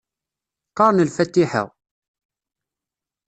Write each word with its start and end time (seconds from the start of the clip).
Qqaren 0.71 1.03
lfatiḥa. 1.07 1.63